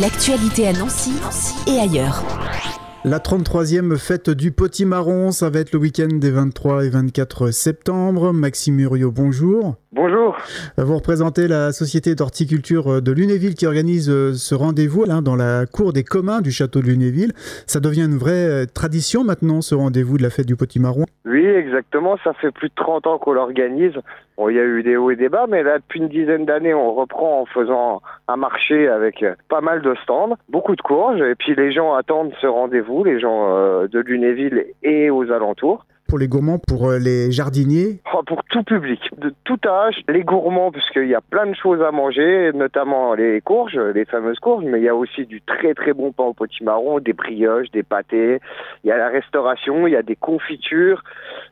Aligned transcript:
L'actualité 0.00 0.68
à 0.68 0.74
Nancy 0.74 1.12
et 1.66 1.78
ailleurs. 1.78 2.22
La 3.04 3.18
33e 3.18 3.96
fête 3.96 4.28
du 4.28 4.52
potimarron, 4.52 5.30
ça 5.30 5.48
va 5.48 5.60
être 5.60 5.72
le 5.72 5.78
week-end 5.78 6.08
des 6.08 6.30
23 6.30 6.84
et 6.84 6.90
24 6.90 7.50
septembre. 7.50 8.34
Maxime 8.34 8.74
Muriot, 8.74 9.10
bonjour. 9.10 9.76
Bonjour. 9.96 10.36
Vous 10.76 10.94
représentez 10.94 11.48
la 11.48 11.72
société 11.72 12.14
d'horticulture 12.14 13.00
de 13.00 13.12
Lunéville 13.12 13.54
qui 13.54 13.66
organise 13.66 14.10
euh, 14.10 14.34
ce 14.34 14.54
rendez-vous 14.54 15.06
là, 15.06 15.22
dans 15.22 15.36
la 15.36 15.64
cour 15.64 15.94
des 15.94 16.04
communs 16.04 16.42
du 16.42 16.50
château 16.50 16.80
de 16.80 16.84
Lunéville. 16.84 17.32
Ça 17.66 17.80
devient 17.80 18.04
une 18.04 18.18
vraie 18.18 18.64
euh, 18.64 18.66
tradition 18.66 19.24
maintenant, 19.24 19.62
ce 19.62 19.74
rendez-vous 19.74 20.18
de 20.18 20.22
la 20.22 20.28
fête 20.28 20.44
du 20.44 20.54
potimarron 20.54 21.06
Oui, 21.24 21.46
exactement. 21.46 22.18
Ça 22.22 22.34
fait 22.34 22.50
plus 22.50 22.68
de 22.68 22.74
30 22.74 23.06
ans 23.06 23.16
qu'on 23.16 23.32
l'organise. 23.32 23.94
Bon, 24.36 24.50
il 24.50 24.56
y 24.56 24.60
a 24.60 24.64
eu 24.64 24.82
des 24.82 24.98
hauts 24.98 25.12
et 25.12 25.16
des 25.16 25.30
bas, 25.30 25.46
mais 25.48 25.62
là, 25.62 25.78
depuis 25.78 26.00
une 26.00 26.08
dizaine 26.08 26.44
d'années, 26.44 26.74
on 26.74 26.92
reprend 26.92 27.40
en 27.40 27.46
faisant 27.46 28.02
un 28.28 28.36
marché 28.36 28.88
avec 28.88 29.22
euh, 29.22 29.34
pas 29.48 29.62
mal 29.62 29.80
de 29.80 29.94
stands, 30.02 30.36
beaucoup 30.50 30.76
de 30.76 30.82
courges, 30.82 31.22
et 31.22 31.34
puis 31.36 31.54
les 31.54 31.72
gens 31.72 31.94
attendent 31.94 32.34
ce 32.42 32.46
rendez-vous, 32.46 33.02
les 33.02 33.18
gens 33.18 33.86
de 33.86 33.98
Lunéville 34.00 34.66
et 34.82 35.08
aux 35.08 35.30
alentours 35.30 35.86
pour 36.08 36.18
les 36.18 36.28
gourmands, 36.28 36.58
pour 36.58 36.88
euh, 36.88 36.98
les 36.98 37.30
jardiniers 37.30 38.00
oh, 38.14 38.22
Pour 38.26 38.44
tout 38.44 38.62
public, 38.62 39.00
de 39.18 39.32
tout 39.44 39.58
âge. 39.66 40.02
Les 40.08 40.22
gourmands, 40.22 40.70
puisqu'il 40.70 41.08
y 41.08 41.14
a 41.14 41.20
plein 41.20 41.46
de 41.46 41.54
choses 41.54 41.82
à 41.82 41.90
manger, 41.90 42.50
notamment 42.54 43.14
les 43.14 43.40
courges, 43.40 43.78
les 43.94 44.04
fameuses 44.04 44.38
courges, 44.38 44.64
mais 44.64 44.78
il 44.78 44.84
y 44.84 44.88
a 44.88 44.94
aussi 44.94 45.26
du 45.26 45.40
très 45.42 45.74
très 45.74 45.92
bon 45.92 46.12
pain 46.12 46.24
au 46.24 46.32
potimarron, 46.32 47.00
des 47.00 47.12
brioches, 47.12 47.70
des 47.70 47.82
pâtés. 47.82 48.40
Il 48.84 48.88
y 48.88 48.92
a 48.92 48.96
la 48.96 49.08
restauration, 49.08 49.86
il 49.86 49.92
y 49.92 49.96
a 49.96 50.02
des 50.02 50.16
confitures. 50.16 51.02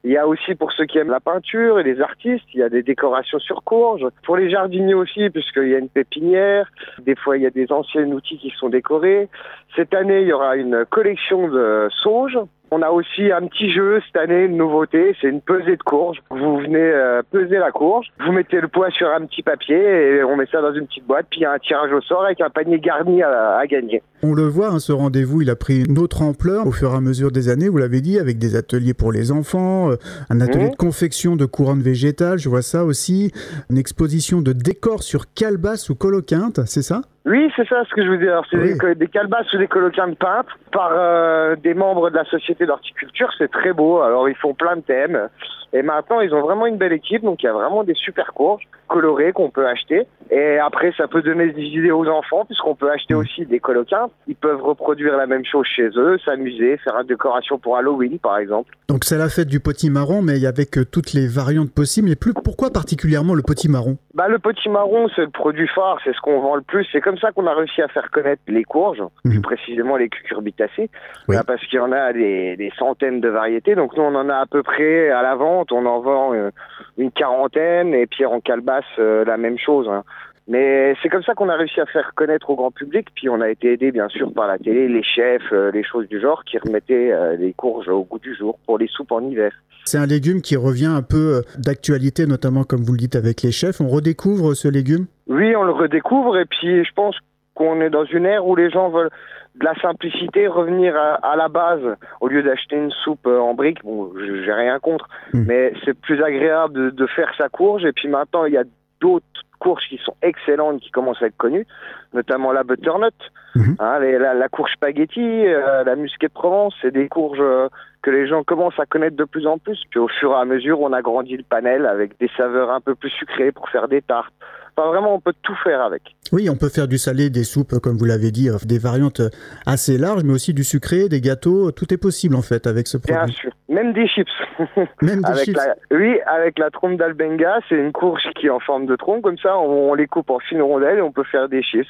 Il 0.04 0.12
y 0.12 0.16
a 0.16 0.26
aussi 0.26 0.54
pour 0.54 0.72
ceux 0.72 0.86
qui 0.86 0.98
aiment 0.98 1.10
la 1.10 1.20
peinture 1.20 1.78
et 1.78 1.82
les 1.82 2.00
artistes, 2.00 2.44
il 2.52 2.60
y 2.60 2.62
a 2.62 2.68
des 2.68 2.82
décorations 2.82 3.38
sur 3.38 3.64
courges. 3.64 4.06
Pour 4.24 4.36
les 4.36 4.50
jardiniers 4.50 4.94
aussi, 4.94 5.30
puisqu'il 5.30 5.68
y 5.68 5.74
a 5.74 5.78
une 5.78 5.88
pépinière. 5.88 6.70
Des 7.00 7.16
fois, 7.16 7.36
il 7.36 7.42
y 7.42 7.46
a 7.46 7.50
des 7.50 7.70
anciens 7.72 8.06
outils 8.06 8.38
qui 8.38 8.52
sont 8.58 8.68
décorés. 8.68 9.28
Cette 9.76 9.94
année, 9.94 10.22
il 10.22 10.28
y 10.28 10.32
aura 10.32 10.56
une 10.56 10.84
collection 10.90 11.48
de 11.48 11.88
sauges 12.02 12.38
on 12.70 12.82
a 12.82 12.90
aussi 12.90 13.30
un 13.30 13.46
petit 13.46 13.70
jeu 13.70 14.00
cette 14.06 14.16
année, 14.16 14.44
une 14.44 14.56
nouveauté, 14.56 15.14
c'est 15.20 15.28
une 15.28 15.40
pesée 15.40 15.76
de 15.76 15.82
courge. 15.82 16.18
Vous 16.30 16.58
venez 16.58 16.78
euh, 16.78 17.22
peser 17.30 17.58
la 17.58 17.70
courge, 17.70 18.08
vous 18.24 18.32
mettez 18.32 18.60
le 18.60 18.68
poids 18.68 18.90
sur 18.90 19.08
un 19.08 19.26
petit 19.26 19.42
papier 19.42 19.76
et 19.76 20.24
on 20.24 20.36
met 20.36 20.46
ça 20.50 20.60
dans 20.60 20.74
une 20.74 20.86
petite 20.86 21.06
boîte, 21.06 21.26
puis 21.30 21.40
il 21.40 21.42
y 21.42 21.46
a 21.46 21.52
un 21.52 21.58
tirage 21.58 21.92
au 21.92 22.00
sort 22.00 22.24
avec 22.24 22.40
un 22.40 22.50
panier 22.50 22.80
garni 22.80 23.22
à, 23.22 23.62
gagner. 23.66 24.02
On 24.22 24.34
le 24.34 24.44
voit, 24.44 24.68
hein, 24.68 24.78
ce 24.78 24.92
rendez-vous, 24.92 25.42
il 25.42 25.50
a 25.50 25.56
pris 25.56 25.84
une 25.84 25.98
autre 25.98 26.22
ampleur 26.22 26.66
au 26.66 26.72
fur 26.72 26.92
et 26.92 26.96
à 26.96 27.00
mesure 27.00 27.30
des 27.30 27.48
années, 27.48 27.68
vous 27.68 27.78
l'avez 27.78 28.00
dit, 28.00 28.18
avec 28.18 28.38
des 28.38 28.56
ateliers 28.56 28.94
pour 28.94 29.12
les 29.12 29.30
enfants, 29.30 29.90
euh, 29.90 29.96
un 30.30 30.40
atelier 30.40 30.66
mmh. 30.66 30.70
de 30.70 30.76
confection 30.76 31.36
de 31.36 31.44
couronnes 31.44 31.82
végétales, 31.82 32.38
je 32.38 32.48
vois 32.48 32.62
ça 32.62 32.84
aussi, 32.84 33.30
une 33.70 33.78
exposition 33.78 34.42
de 34.42 34.52
décors 34.52 35.02
sur 35.02 35.32
calebasse 35.32 35.90
ou 35.90 35.94
coloquinte, 35.94 36.60
c'est 36.66 36.82
ça? 36.82 37.02
Oui, 37.26 37.50
c'est 37.56 37.66
ça 37.68 37.84
ce 37.88 37.94
que 37.94 38.04
je 38.04 38.10
veux 38.10 38.18
dire. 38.18 38.42
C'est 38.50 38.58
des, 38.58 38.94
des, 38.94 39.06
calebasses 39.08 39.50
ou 39.54 39.58
des 39.58 39.66
de 39.66 40.14
peintres 40.14 40.58
par 40.72 40.90
euh, 40.92 41.56
des 41.56 41.72
membres 41.72 42.10
de 42.10 42.16
la 42.16 42.24
société 42.24 42.66
d'horticulture. 42.66 43.30
C'est 43.38 43.50
très 43.50 43.72
beau. 43.72 44.02
Alors 44.02 44.28
ils 44.28 44.34
font 44.34 44.52
plein 44.52 44.76
de 44.76 44.82
thèmes. 44.82 45.28
Et 45.74 45.82
maintenant, 45.82 46.20
ils 46.20 46.32
ont 46.32 46.40
vraiment 46.40 46.66
une 46.66 46.76
belle 46.76 46.92
équipe, 46.92 47.22
donc 47.22 47.42
il 47.42 47.46
y 47.46 47.48
a 47.48 47.52
vraiment 47.52 47.82
des 47.82 47.94
super 47.94 48.32
courses 48.32 48.62
colorées 48.86 49.32
qu'on 49.32 49.50
peut 49.50 49.66
acheter. 49.66 50.06
Et 50.30 50.58
après, 50.58 50.92
ça 50.96 51.08
peut 51.08 51.20
donner 51.20 51.50
des 51.50 51.62
idées 51.62 51.90
aux 51.90 52.06
enfants, 52.06 52.44
puisqu'on 52.44 52.76
peut 52.76 52.90
acheter 52.90 53.14
mm. 53.14 53.18
aussi 53.18 53.44
des 53.46 53.58
coloquins. 53.58 54.06
Ils 54.28 54.36
peuvent 54.36 54.62
reproduire 54.62 55.16
la 55.16 55.26
même 55.26 55.44
chose 55.44 55.66
chez 55.66 55.88
eux, 55.96 56.16
s'amuser, 56.24 56.76
faire 56.78 56.96
une 57.00 57.08
décoration 57.08 57.58
pour 57.58 57.76
Halloween, 57.76 58.20
par 58.20 58.38
exemple. 58.38 58.72
Donc 58.88 59.04
c'est 59.04 59.18
la 59.18 59.28
fête 59.28 59.48
du 59.48 59.58
petit 59.58 59.90
marron, 59.90 60.22
mais 60.22 60.44
avec 60.46 60.78
toutes 60.92 61.12
les 61.12 61.26
variantes 61.26 61.72
possibles. 61.72 62.08
Et 62.10 62.16
plus, 62.16 62.34
pourquoi 62.34 62.70
particulièrement 62.70 63.34
le 63.34 63.42
potimarron? 63.42 63.96
Bah, 64.14 64.28
Le 64.28 64.38
petit 64.38 64.68
marron, 64.68 65.08
c'est 65.16 65.22
le 65.22 65.30
produit 65.30 65.66
phare, 65.74 65.98
c'est 66.04 66.14
ce 66.14 66.20
qu'on 66.20 66.40
vend 66.40 66.54
le 66.54 66.62
plus. 66.62 66.86
C'est 66.92 67.00
comme 67.00 67.18
ça 67.18 67.32
qu'on 67.32 67.46
a 67.48 67.54
réussi 67.54 67.82
à 67.82 67.88
faire 67.88 68.10
connaître 68.12 68.42
les 68.46 68.62
courges, 68.62 69.02
mhm. 69.24 69.32
plus 69.32 69.40
précisément 69.40 69.96
les 69.96 70.08
cucurbitacées, 70.08 70.88
bah, 71.26 71.42
parce 71.44 71.64
qu'il 71.66 71.78
y 71.78 71.82
en 71.82 71.90
a 71.90 72.12
des, 72.12 72.56
des 72.56 72.72
centaines 72.78 73.20
de 73.20 73.28
variétés. 73.28 73.74
Donc 73.74 73.96
nous, 73.96 74.04
on 74.04 74.14
en 74.14 74.28
a 74.28 74.36
à 74.36 74.46
peu 74.46 74.62
près 74.62 75.10
à 75.10 75.22
l'avant 75.22 75.63
on 75.72 75.86
en 75.86 76.00
vend 76.00 76.34
euh, 76.34 76.50
une 76.98 77.10
quarantaine, 77.10 77.94
et 77.94 78.06
Pierre 78.06 78.32
en 78.32 78.40
calebasse, 78.40 78.84
euh, 78.98 79.24
la 79.24 79.36
même 79.36 79.58
chose. 79.58 79.88
Hein. 79.88 80.04
Mais 80.46 80.94
c'est 81.02 81.08
comme 81.08 81.22
ça 81.22 81.34
qu'on 81.34 81.48
a 81.48 81.56
réussi 81.56 81.80
à 81.80 81.86
faire 81.86 82.12
connaître 82.14 82.50
au 82.50 82.56
grand 82.56 82.70
public, 82.70 83.08
puis 83.14 83.28
on 83.30 83.40
a 83.40 83.48
été 83.48 83.72
aidé 83.72 83.92
bien 83.92 84.08
sûr 84.08 84.32
par 84.32 84.46
la 84.46 84.58
télé, 84.58 84.88
les 84.88 85.02
chefs, 85.02 85.52
euh, 85.52 85.70
les 85.70 85.82
choses 85.82 86.06
du 86.08 86.20
genre 86.20 86.44
qui 86.44 86.58
remettaient 86.58 87.12
les 87.38 87.54
courges 87.54 87.88
au 87.88 88.04
goût 88.04 88.18
du 88.18 88.34
jour 88.34 88.58
pour 88.66 88.78
les 88.78 88.88
soupes 88.88 89.12
en 89.12 89.22
hiver. 89.22 89.52
C'est 89.86 89.98
un 89.98 90.06
légume 90.06 90.42
qui 90.42 90.56
revient 90.56 90.92
un 90.94 91.02
peu 91.02 91.42
d'actualité, 91.58 92.26
notamment 92.26 92.64
comme 92.64 92.82
vous 92.82 92.92
le 92.92 92.98
dites 92.98 93.16
avec 93.16 93.42
les 93.42 93.52
chefs. 93.52 93.80
On 93.80 93.88
redécouvre 93.88 94.54
ce 94.54 94.68
légume? 94.68 95.06
Oui, 95.28 95.56
on 95.56 95.62
le 95.62 95.72
redécouvre, 95.72 96.36
et 96.38 96.44
puis 96.44 96.84
je 96.84 96.92
pense 96.94 97.16
qu'on 97.54 97.80
est 97.80 97.90
dans 97.90 98.04
une 98.04 98.26
ère 98.26 98.46
où 98.46 98.54
les 98.56 98.70
gens 98.70 98.90
veulent 98.90 99.10
de 99.54 99.64
la 99.64 99.74
simplicité, 99.80 100.48
revenir 100.48 100.96
à, 100.96 101.36
la 101.36 101.48
base 101.48 101.96
au 102.20 102.28
lieu 102.28 102.42
d'acheter 102.42 102.76
une 102.76 102.90
soupe 102.90 103.26
euh, 103.26 103.38
en 103.38 103.54
briques. 103.54 103.84
Bon, 103.84 104.12
j'ai 104.18 104.52
rien 104.52 104.78
contre, 104.80 105.08
hmm. 105.32 105.44
mais 105.46 105.72
c'est 105.84 105.94
plus 105.94 106.22
agréable 106.22 106.94
de, 106.94 107.06
faire 107.06 107.32
sa 107.38 107.48
courge. 107.48 107.84
Et 107.84 107.92
puis 107.92 108.08
maintenant, 108.08 108.46
il 108.46 108.54
y 108.54 108.58
a 108.58 108.64
d'autres 109.00 109.26
courges 109.60 109.86
qui 109.88 109.98
sont 109.98 110.16
excellentes, 110.22 110.80
qui 110.80 110.90
commencent 110.90 111.22
à 111.22 111.26
être 111.26 111.36
connues, 111.36 111.66
notamment 112.12 112.52
la 112.52 112.64
butternut, 112.64 113.14
hmm. 113.54 113.74
hein, 113.78 113.98
la, 114.00 114.48
courge 114.48 114.72
spaghetti, 114.72 115.20
euh, 115.20 115.84
la 115.84 115.94
musquée 115.94 116.26
de 116.26 116.32
Provence. 116.32 116.74
C'est 116.82 116.92
des 116.92 117.08
courges 117.08 117.38
euh, 117.40 117.68
que 118.02 118.10
les 118.10 118.26
gens 118.26 118.42
commencent 118.42 118.80
à 118.80 118.86
connaître 118.86 119.16
de 119.16 119.24
plus 119.24 119.46
en 119.46 119.58
plus. 119.58 119.80
Puis 119.88 120.00
au 120.00 120.08
fur 120.08 120.32
et 120.32 120.40
à 120.40 120.44
mesure, 120.44 120.80
on 120.80 120.92
agrandit 120.92 121.36
le 121.36 121.44
panel 121.44 121.86
avec 121.86 122.18
des 122.18 122.30
saveurs 122.36 122.72
un 122.72 122.80
peu 122.80 122.96
plus 122.96 123.10
sucrées 123.10 123.52
pour 123.52 123.68
faire 123.68 123.86
des 123.86 124.02
tartes 124.02 124.34
Enfin, 124.76 124.88
vraiment, 124.88 125.14
on 125.14 125.20
peut 125.20 125.34
tout 125.42 125.54
faire 125.62 125.82
avec. 125.82 126.02
Oui, 126.32 126.48
on 126.50 126.56
peut 126.56 126.68
faire 126.68 126.88
du 126.88 126.98
salé, 126.98 127.30
des 127.30 127.44
soupes, 127.44 127.78
comme 127.78 127.96
vous 127.96 128.04
l'avez 128.04 128.30
dit, 128.30 128.48
euh, 128.48 128.56
des 128.64 128.78
variantes 128.78 129.22
assez 129.66 129.98
larges, 129.98 130.24
mais 130.24 130.32
aussi 130.32 130.52
du 130.52 130.64
sucré, 130.64 131.08
des 131.08 131.20
gâteaux. 131.20 131.70
Tout 131.70 131.92
est 131.94 131.96
possible, 131.96 132.34
en 132.34 132.42
fait, 132.42 132.66
avec 132.66 132.88
ce 132.88 132.96
produit. 132.96 133.14
Bien 133.14 133.26
sûr. 133.28 133.52
Même 133.68 133.92
des 133.92 134.08
chips. 134.08 134.28
Même 135.02 135.22
des 135.22 135.44
chips. 135.44 135.58
Oui, 135.92 136.18
avec 136.26 136.58
la 136.58 136.70
trompe 136.70 136.96
d'albenga, 136.96 137.60
c'est 137.68 137.76
une 137.76 137.92
courge 137.92 138.22
qui 138.34 138.46
est 138.46 138.50
en 138.50 138.60
forme 138.60 138.86
de 138.86 138.96
trompe. 138.96 139.22
Comme 139.22 139.38
ça, 139.38 139.58
on, 139.58 139.94
les 139.94 140.06
coupe 140.06 140.30
en 140.30 140.40
fines 140.40 140.62
rondelles 140.62 140.98
et 140.98 141.02
on 141.02 141.12
peut 141.12 141.24
faire 141.24 141.48
des 141.48 141.62
chips. 141.62 141.86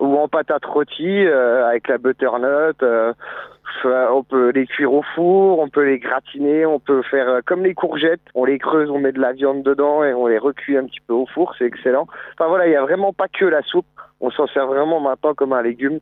Ou 0.00 0.16
en 0.16 0.28
patates 0.28 0.64
rôties, 0.64 1.26
euh, 1.26 1.66
avec 1.66 1.88
la 1.88 1.98
butternut. 1.98 2.82
Euh, 2.82 3.12
on 3.84 4.22
peut 4.22 4.50
les 4.50 4.66
cuire 4.66 4.92
au 4.92 5.02
four, 5.14 5.58
on 5.58 5.68
peut 5.68 5.84
les 5.84 5.98
gratiner, 5.98 6.66
on 6.66 6.80
peut 6.80 7.02
faire 7.02 7.28
euh, 7.28 7.40
comme 7.44 7.62
les 7.62 7.74
courgettes, 7.74 8.20
on 8.34 8.44
les 8.44 8.58
creuse, 8.58 8.90
on 8.90 8.98
met 8.98 9.12
de 9.12 9.20
la 9.20 9.32
viande 9.32 9.62
dedans 9.62 10.04
et 10.04 10.14
on 10.14 10.26
les 10.26 10.38
recuit 10.38 10.76
un 10.76 10.84
petit 10.84 11.00
peu 11.06 11.14
au 11.14 11.26
four, 11.26 11.54
c'est 11.58 11.66
excellent. 11.66 12.06
Enfin 12.34 12.48
voilà, 12.48 12.66
il 12.66 12.70
n'y 12.70 12.76
a 12.76 12.82
vraiment 12.82 13.12
pas 13.12 13.28
que 13.28 13.44
la 13.44 13.62
soupe, 13.62 13.86
on 14.20 14.30
s'en 14.30 14.46
sert 14.48 14.66
vraiment 14.66 15.00
maintenant 15.00 15.34
comme 15.34 15.52
un 15.52 15.62
légume 15.62 16.00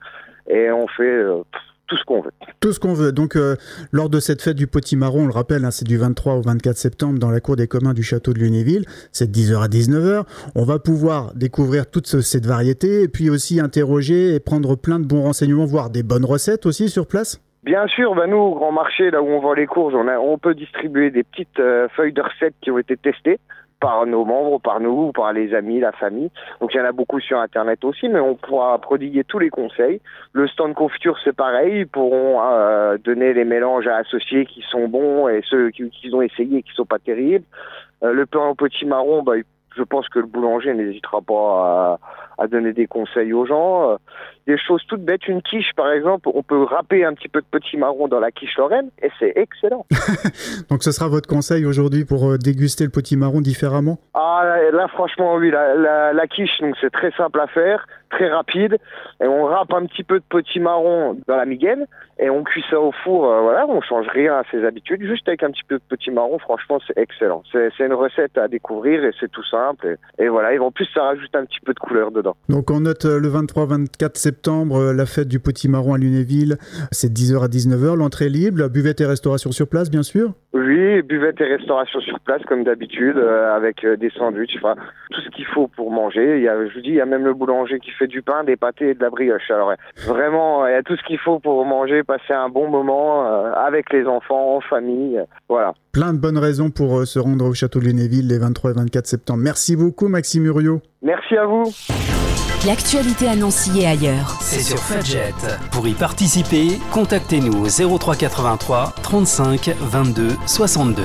et 0.48 0.70
on 0.70 0.86
fait 0.88 1.02
euh, 1.02 1.42
tout 1.86 1.96
ce 1.96 2.04
qu'on 2.04 2.20
veut. 2.20 2.32
Tout 2.60 2.72
ce 2.72 2.80
qu'on 2.80 2.94
veut. 2.94 3.12
Donc, 3.12 3.36
euh, 3.36 3.56
lors 3.92 4.08
de 4.08 4.20
cette 4.20 4.42
fête 4.42 4.56
du 4.56 4.66
potimarron, 4.66 5.24
on 5.24 5.26
le 5.26 5.32
rappelle, 5.32 5.64
hein, 5.64 5.70
c'est 5.70 5.86
du 5.86 5.96
23 5.96 6.34
au 6.34 6.42
24 6.42 6.76
septembre 6.76 7.18
dans 7.18 7.30
la 7.30 7.40
cour 7.40 7.56
des 7.56 7.68
communs 7.68 7.94
du 7.94 8.02
château 8.02 8.32
de 8.32 8.38
Lunéville. 8.38 8.84
C'est 9.12 9.30
de 9.30 9.36
10h 9.36 9.62
à 9.62 9.68
19h. 9.68 10.24
On 10.54 10.64
va 10.64 10.78
pouvoir 10.78 11.34
découvrir 11.34 11.90
toute 11.90 12.06
cette 12.06 12.46
variété 12.46 13.02
et 13.02 13.08
puis 13.08 13.30
aussi 13.30 13.60
interroger 13.60 14.34
et 14.34 14.40
prendre 14.40 14.76
plein 14.76 14.98
de 14.98 15.06
bons 15.06 15.22
renseignements, 15.22 15.66
voire 15.66 15.90
des 15.90 16.02
bonnes 16.02 16.24
recettes 16.24 16.66
aussi 16.66 16.88
sur 16.88 17.06
place. 17.06 17.40
Bien 17.64 17.86
sûr, 17.86 18.14
bah 18.14 18.26
nous, 18.26 18.36
au 18.36 18.54
grand 18.54 18.72
marché, 18.72 19.10
là 19.10 19.22
où 19.22 19.26
on 19.26 19.40
vend 19.40 19.54
les 19.54 19.66
courges, 19.66 19.94
on, 19.94 20.06
a, 20.06 20.18
on 20.18 20.36
peut 20.36 20.54
distribuer 20.54 21.10
des 21.10 21.22
petites 21.22 21.58
euh, 21.58 21.88
feuilles 21.96 22.12
de 22.12 22.20
recettes 22.20 22.54
qui 22.60 22.70
ont 22.70 22.78
été 22.78 22.94
testées 22.94 23.40
par 23.80 24.04
nos 24.04 24.26
membres, 24.26 24.60
par 24.60 24.80
nous, 24.80 25.12
par 25.12 25.32
les 25.32 25.54
amis, 25.54 25.80
la 25.80 25.92
famille. 25.92 26.30
Donc 26.60 26.74
il 26.74 26.76
y 26.76 26.80
en 26.80 26.84
a 26.84 26.92
beaucoup 26.92 27.20
sur 27.20 27.38
Internet 27.38 27.82
aussi, 27.84 28.10
mais 28.10 28.20
on 28.20 28.34
pourra 28.34 28.78
prodiguer 28.78 29.24
tous 29.24 29.38
les 29.38 29.48
conseils. 29.48 30.02
Le 30.34 30.46
stand 30.46 30.74
confiture, 30.74 31.16
c'est 31.24 31.34
pareil, 31.34 31.80
ils 31.80 31.88
pourront 31.88 32.42
euh, 32.42 32.98
donner 32.98 33.32
les 33.32 33.44
mélanges 33.44 33.86
à 33.86 33.96
associer 33.96 34.44
qui 34.44 34.62
sont 34.70 34.86
bons 34.88 35.28
et 35.28 35.40
ceux 35.48 35.70
qu'ils 35.70 36.14
ont 36.14 36.20
essayé 36.20 36.62
qui 36.62 36.72
sont 36.74 36.84
pas 36.84 36.98
terribles. 36.98 37.46
Euh, 38.02 38.12
le 38.12 38.26
pain 38.26 38.46
au 38.46 38.54
petit 38.54 38.84
marron, 38.84 39.22
bah, 39.22 39.36
je 39.74 39.82
pense 39.82 40.08
que 40.10 40.18
le 40.18 40.26
boulanger 40.26 40.74
n'hésitera 40.74 41.20
pas 41.22 41.34
à, 41.34 41.98
à, 42.38 42.46
donner 42.46 42.72
des 42.72 42.86
conseils 42.86 43.32
aux 43.32 43.46
gens 43.46 43.98
des 44.46 44.58
choses 44.58 44.82
toutes 44.88 45.02
bêtes. 45.02 45.26
Une 45.28 45.42
quiche, 45.42 45.72
par 45.76 45.90
exemple, 45.90 46.28
on 46.32 46.42
peut 46.42 46.62
râper 46.62 47.04
un 47.04 47.14
petit 47.14 47.28
peu 47.28 47.40
de 47.40 47.46
petit 47.50 47.76
marron 47.76 48.08
dans 48.08 48.20
la 48.20 48.30
quiche 48.30 48.56
lorraine 48.56 48.90
et 49.02 49.08
c'est 49.18 49.32
excellent. 49.36 49.86
Donc 50.70 50.82
ce 50.82 50.92
sera 50.92 51.08
votre 51.08 51.28
conseil 51.28 51.64
aujourd'hui 51.64 52.04
pour 52.04 52.30
euh, 52.30 52.36
déguster 52.36 52.84
le 52.84 52.90
petit 52.90 53.16
marron 53.16 53.40
différemment? 53.40 53.98
Ah 54.14 54.56
là, 54.72 54.88
franchement 54.88 55.36
oui, 55.36 55.50
la, 55.50 56.12
la, 56.12 56.26
quiche 56.26 56.60
donc 56.60 56.74
c'est 56.80 56.90
très 56.90 57.10
simple 57.12 57.40
à 57.40 57.46
faire, 57.46 57.86
très 58.10 58.28
rapide 58.28 58.78
et 59.22 59.26
on 59.26 59.44
râpe 59.44 59.72
un 59.72 59.86
petit 59.86 60.02
peu 60.02 60.18
de 60.18 60.24
petit 60.28 60.60
marron 60.60 61.16
dans 61.26 61.36
la 61.36 61.44
migaine 61.44 61.86
et 62.18 62.30
on 62.30 62.42
cuit 62.44 62.64
ça 62.70 62.80
au 62.80 62.92
four. 62.92 63.30
Euh, 63.30 63.40
voilà, 63.42 63.66
on 63.68 63.80
change 63.80 64.06
rien 64.08 64.34
à 64.34 64.42
ses 64.50 64.64
habitudes, 64.64 65.02
juste 65.02 65.28
avec 65.28 65.42
un 65.42 65.50
petit 65.50 65.64
peu 65.66 65.76
de 65.76 65.82
petit 65.88 66.10
marron. 66.10 66.38
Franchement 66.38 66.78
c'est 66.86 66.96
excellent. 66.98 67.42
C'est 67.52 67.70
une 67.80 67.94
recette 67.94 68.36
à 68.38 68.48
découvrir 68.48 69.04
et 69.04 69.10
c'est 69.20 69.30
tout 69.30 69.44
simple 69.44 69.96
et, 70.18 70.24
et 70.24 70.28
voilà. 70.28 70.54
Et 70.54 70.58
en 70.58 70.70
plus 70.70 70.86
ça 70.94 71.02
rajoute 71.02 71.34
un 71.34 71.44
petit 71.44 71.60
peu 71.60 71.74
de 71.74 71.78
couleur 71.78 72.10
dedans. 72.10 72.36
Donc 72.48 72.70
on 72.70 72.80
note 72.80 73.04
le 73.04 73.28
23-24 73.28 74.16
septembre 74.16 74.92
la 74.92 75.06
fête 75.06 75.28
du 75.28 75.40
Petit 75.40 75.68
Marron 75.68 75.94
à 75.94 75.98
Lunéville, 75.98 76.56
c'est 76.90 77.12
10h 77.12 77.44
à 77.44 77.48
19h, 77.48 77.96
l'entrée 77.96 78.28
libre, 78.28 78.68
buvette 78.68 79.00
et 79.00 79.06
restauration 79.06 79.52
sur 79.52 79.68
place 79.68 79.90
bien 79.90 80.02
sûr? 80.02 80.32
Oui, 80.52 81.02
buvette 81.02 81.40
et 81.40 81.44
restauration 81.44 82.00
sur 82.00 82.20
place 82.20 82.42
comme 82.44 82.62
d'habitude, 82.62 83.18
avec 83.18 83.84
des 83.84 84.10
sandwichs, 84.10 84.56
enfin 84.56 84.76
tout 85.10 85.20
ce 85.20 85.28
qu'il 85.30 85.46
faut 85.46 85.66
pour 85.68 85.90
manger. 85.90 86.36
Il 86.36 86.42
y 86.42 86.48
a, 86.48 86.68
je 86.68 86.74
vous 86.74 86.80
dis, 86.80 86.90
il 86.90 86.94
y 86.94 87.00
a 87.00 87.06
même 87.06 87.24
le 87.24 87.34
boulanger 87.34 87.80
qui 87.80 87.90
fait 87.90 88.06
du 88.06 88.22
pain, 88.22 88.44
des 88.44 88.56
pâtés 88.56 88.90
et 88.90 88.94
de 88.94 89.00
la 89.00 89.10
brioche. 89.10 89.50
Alors 89.50 89.72
vraiment, 90.06 90.66
il 90.66 90.72
y 90.72 90.76
a 90.76 90.82
tout 90.82 90.96
ce 90.96 91.02
qu'il 91.02 91.18
faut 91.18 91.38
pour 91.38 91.64
manger, 91.64 92.03
passer 92.04 92.32
un 92.32 92.48
bon 92.48 92.68
moment 92.68 93.24
avec 93.54 93.92
les 93.92 94.06
enfants, 94.06 94.56
en 94.56 94.60
famille, 94.60 95.20
voilà. 95.48 95.74
Plein 95.92 96.12
de 96.12 96.18
bonnes 96.18 96.38
raisons 96.38 96.70
pour 96.70 97.06
se 97.06 97.18
rendre 97.18 97.46
au 97.46 97.54
château 97.54 97.80
de 97.80 97.86
Lunéville 97.86 98.28
les 98.28 98.38
23 98.38 98.70
et 98.70 98.74
24 98.74 99.06
septembre. 99.06 99.40
Merci 99.42 99.76
beaucoup 99.76 100.08
Maxime 100.08 100.44
Uriot. 100.46 100.80
Merci 101.02 101.36
à 101.36 101.46
vous. 101.46 101.64
L'actualité 102.66 103.28
à 103.28 103.36
Nancy 103.36 103.82
et 103.82 103.86
ailleurs. 103.86 104.38
C'est 104.40 104.62
sur 104.62 104.78
Fudget. 104.78 105.34
Pour 105.70 105.86
y 105.86 105.92
participer, 105.92 106.78
contactez-nous 106.92 107.62
au 107.62 107.98
0383 107.98 108.94
35 109.02 109.68
22 109.80 110.28
62. 110.46 111.02